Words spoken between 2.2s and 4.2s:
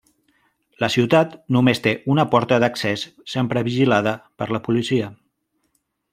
porta d'accés sempre vigilada